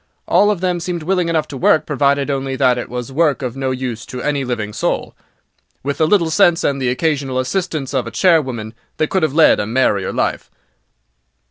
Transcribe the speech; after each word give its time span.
All 0.27 0.49
of 0.49 0.61
them 0.61 0.79
seemed 0.79 1.03
willing 1.03 1.29
enough 1.29 1.47
to 1.49 1.57
work, 1.57 1.85
provided 1.85 2.31
only 2.31 2.55
that 2.55 2.79
it 2.79 2.89
was 2.89 3.11
work 3.11 3.43
of 3.43 3.55
no 3.55 3.69
use 3.69 4.03
to 4.07 4.19
any 4.19 4.43
living 4.43 4.73
soul. 4.73 5.15
With 5.83 6.01
a 6.01 6.05
little 6.05 6.31
sense, 6.31 6.63
and 6.63 6.81
the 6.81 6.89
occasional 6.89 7.37
assistance 7.37 7.93
of 7.93 8.07
a 8.07 8.11
charwoman, 8.11 8.73
they 8.97 9.05
could 9.05 9.21
have 9.21 9.35
led 9.35 9.59
a 9.59 9.67
merrier 9.67 10.11
life." 10.11 10.49